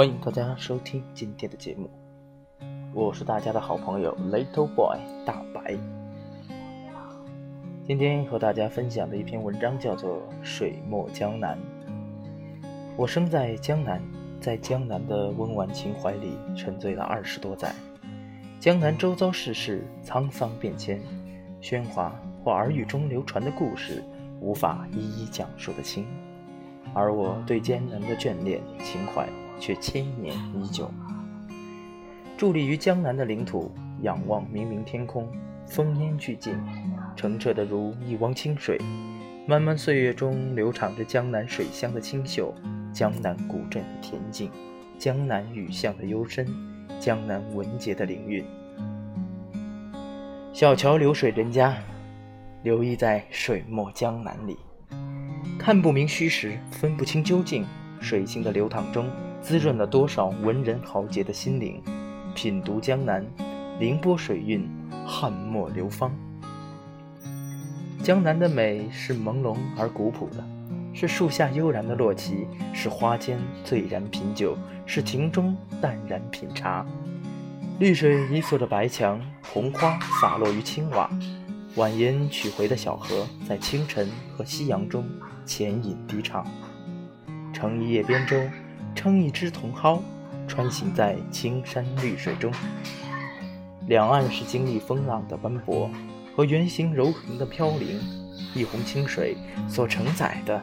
[0.00, 1.90] 欢迎大家收听今天的节目，
[2.94, 5.76] 我是大家的好朋友 Little Boy 大白。
[7.86, 11.58] 今天和大家分享的一篇文章叫做《水墨江南》。
[12.96, 14.00] 我生在江南，
[14.40, 17.74] 在江南的温婉情怀里沉醉了二十多载。
[18.58, 20.98] 江南周遭世事沧桑变迁，
[21.60, 24.02] 喧哗或耳语中流传的故事，
[24.40, 26.06] 无法一一讲述的清。
[26.94, 29.28] 而我对江南的眷恋情怀。
[29.60, 30.90] 却千年已久。
[32.38, 33.70] 伫立于江南的领土，
[34.00, 35.30] 仰望冥冥天空，
[35.68, 36.54] 烽烟俱尽，
[37.14, 38.80] 澄澈的如一汪清水。
[39.46, 42.54] 漫漫岁月中，流淌着江南水乡的清秀，
[42.92, 44.50] 江南古镇的恬静，
[44.98, 46.46] 江南雨巷的幽深，
[46.98, 48.44] 江南文洁的灵韵。
[50.52, 51.76] 小桥流水人家，
[52.62, 54.56] 留意在水墨江南里，
[55.58, 57.66] 看不明虚实，分不清究竟。
[58.00, 59.04] 水性的流淌中。
[59.42, 61.82] 滋润了多少文人豪杰的心灵？
[62.34, 63.26] 品读江南，
[63.78, 64.68] 凌波水韵，
[65.06, 66.14] 汉墨流芳。
[68.02, 70.44] 江南的美是朦胧而古朴的，
[70.92, 76.86] 是树下悠然的落旗，是花间醉然品酒，是庭中淡然品茶。
[77.78, 81.10] 绿水依附着白墙，红花洒落于青瓦，
[81.76, 85.04] 蜿蜒曲回的小河在清晨和夕阳中
[85.46, 86.46] 浅饮低唱，
[87.52, 88.36] 乘一叶扁舟。
[89.02, 90.02] 撑一只茼蒿，
[90.46, 92.52] 穿行在青山绿水中。
[93.86, 95.90] 两岸是经历风浪的斑驳
[96.36, 97.98] 和圆形柔横的飘零，
[98.54, 100.62] 一泓清水所承载的，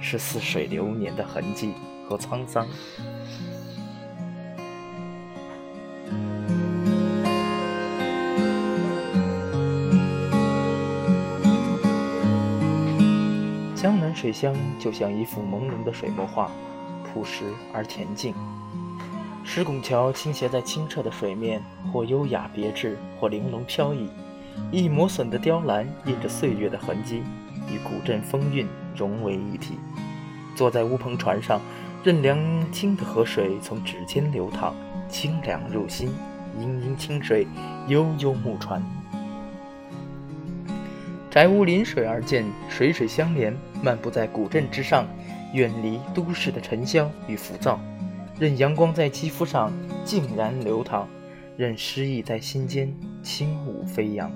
[0.00, 1.74] 是似水流年的痕迹
[2.08, 2.66] 和沧桑。
[13.74, 16.50] 江南水乡就像一幅朦胧的水墨画。
[17.14, 18.34] 朴实而恬静，
[19.44, 24.08] 石拱桥倾斜在清澈的水面，或优雅别致，或玲珑飘逸。
[24.72, 27.22] 一磨损的雕栏印着岁月的痕迹，
[27.70, 28.66] 与古镇风韵
[28.96, 29.78] 融为一体。
[30.56, 31.60] 坐在乌篷船上，
[32.02, 32.36] 任凉
[32.72, 34.74] 清的河水从指尖流淌，
[35.08, 36.10] 清凉入心。
[36.60, 37.46] 盈盈清水，
[37.88, 38.82] 悠悠木船。
[41.30, 45.04] 宅屋临水而建，水水相连，漫步在古镇之上。
[45.54, 47.78] 远离都市的尘嚣与浮躁，
[48.40, 49.72] 任阳光在肌肤上
[50.04, 51.06] 静然流淌，
[51.56, 52.92] 任诗意在心间
[53.22, 54.30] 轻舞飞扬。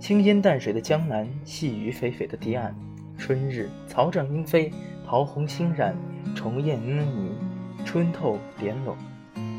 [0.00, 2.74] 青烟淡水的江南，细雨霏霏的堤岸，
[3.18, 4.72] 春日草长莺飞，
[5.06, 5.94] 桃红轻染，
[6.34, 7.32] 虫燕婀妮，
[7.84, 8.96] 春透莲拢；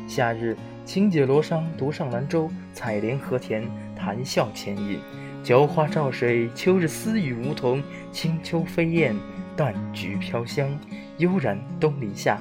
[0.08, 3.62] 夏日轻解罗裳，独上兰舟，采莲荷田，
[3.94, 4.98] 谈笑浅饮。
[5.42, 9.16] 浇花照水，秋日私语梧桐，清秋飞燕，
[9.56, 10.68] 淡菊飘香，
[11.16, 12.40] 悠然东篱下。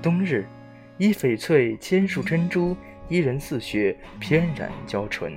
[0.00, 0.46] 冬日，
[0.96, 2.76] 依翡翠千树珍珠，
[3.08, 5.32] 伊人似雪，翩然娇唇。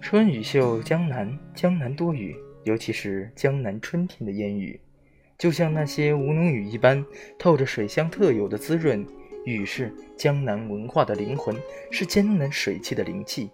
[0.00, 4.80] 春雨秀江南，江南多雨，尤其是江南春天的烟雨，
[5.36, 7.04] 就像那些吴侬雨一般，
[7.40, 9.04] 透着水乡特有的滋润。
[9.46, 11.56] 雨是江南文化的灵魂，
[11.92, 13.48] 是江南水气的灵气。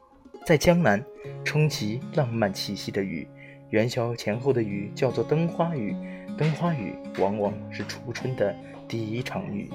[0.47, 1.05] 在江南，
[1.45, 3.29] 充其浪漫气息的雨，
[3.69, 5.95] 元宵前后的雨叫做灯花雨。
[6.39, 8.57] 灯花雨往往是初春的
[8.89, 9.71] 第一场雨。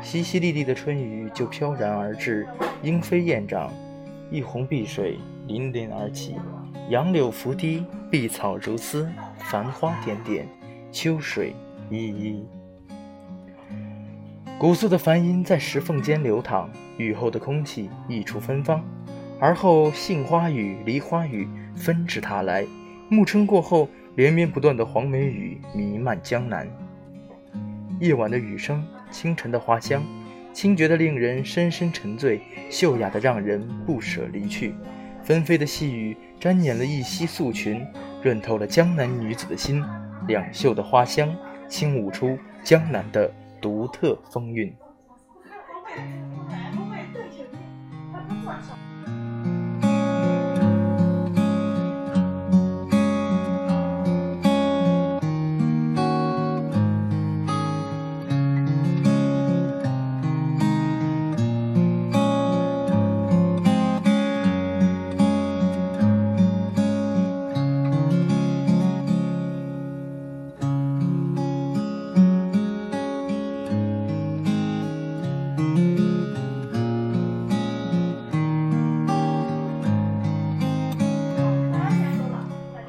[0.00, 2.46] 淅淅沥沥的春雨就飘然而至，
[2.84, 3.74] 莺飞燕长，
[4.30, 6.36] 一泓碧水粼粼而起，
[6.88, 10.46] 杨柳拂堤，碧草如丝，繁花点点，
[10.92, 11.52] 秋水
[11.90, 12.46] 依依。
[14.58, 18.82] 古素的梵音在石缝间流淌，雨后的空气溢出芬芳，
[19.38, 22.66] 而后杏花雨、梨花雨纷至沓来。
[23.10, 26.66] 暮春过后，连绵不断的黄梅雨弥漫江南。
[28.00, 30.02] 夜晚的雨声，清晨的花香，
[30.54, 32.40] 清绝的令人深深沉醉，
[32.70, 34.74] 秀雅的让人不舍离去。
[35.22, 37.86] 纷飞的细雨沾染了一袭素裙，
[38.22, 39.84] 润透了江南女子的心。
[40.26, 41.36] 两袖的花香，
[41.68, 43.30] 轻舞出江南的。
[43.60, 44.76] 独特风韵。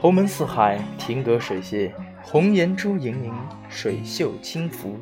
[0.08, 1.92] 侯门四海，亭阁水榭，
[2.24, 3.34] 红颜朱盈盈，
[3.68, 4.98] 水袖轻拂。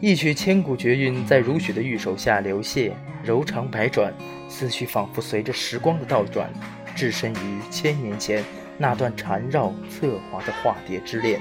[0.00, 4.10] 一曲千古绝韵在如雪的玉手下流泻，柔肠百转，
[4.48, 6.50] 思绪仿佛随着时光的倒转，
[6.94, 8.42] 置身于千年前
[8.78, 11.38] 那段缠绕侧滑的化蝶之恋。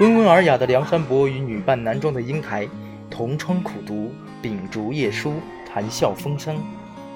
[0.00, 2.68] 温文尔雅的梁山伯与女扮男装的英台，
[3.08, 4.12] 同窗苦读，
[4.42, 5.36] 秉烛夜书，
[5.66, 6.62] 谈笑风生。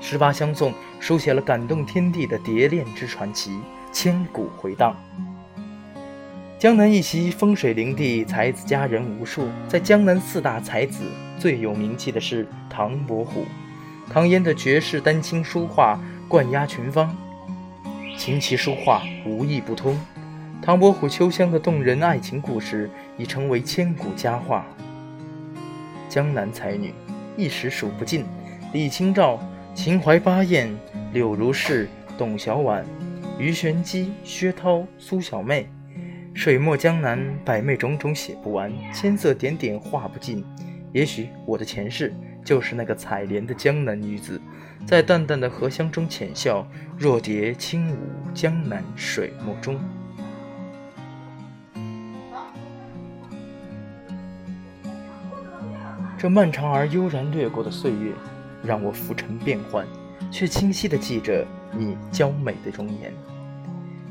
[0.01, 3.59] 十八相送，书写了感动天地的蝶恋之传奇，
[4.01, 4.97] 千古回荡。
[6.57, 9.49] 江南一席风水林地，才子佳人无数。
[9.67, 11.03] 在江南四大才子
[11.37, 13.45] 最有名气的是唐伯虎。
[14.09, 17.13] 唐嫣的绝世丹青书画冠压群芳，
[18.17, 19.99] 琴棋书画无一不通。
[20.63, 24.65] 唐伯虎秋香的动人爱情故事已成为千古佳话。
[26.09, 26.95] 江南才女
[27.37, 28.25] 一时数不尽，
[28.73, 29.41] 李清照、
[29.75, 30.73] 秦淮八艳、
[31.13, 32.85] 柳如是、董小宛、
[33.39, 35.71] 鱼玄机、薛涛、苏小妹。
[36.35, 40.45] 水墨江南，百媚种种写不完，千色点点画不尽。
[40.93, 42.13] 也许我的前世
[42.45, 44.41] 就是那个采莲的江南女子，
[44.85, 47.97] 在淡淡的荷香中浅笑，若蝶轻舞
[48.35, 49.79] 江南水墨中。
[56.17, 58.13] 这漫长而悠然掠过的岁月，
[58.65, 59.87] 让我浮沉变幻，
[60.31, 63.13] 却清晰地记着你娇美的容颜。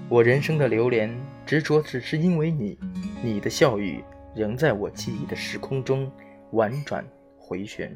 [0.09, 1.09] 我人生的流连。
[1.47, 2.77] 执着只是因为你，
[3.23, 4.03] 你的笑语
[4.35, 6.11] 仍在我记忆的时空中
[6.51, 7.07] 婉转
[7.37, 7.89] 回旋。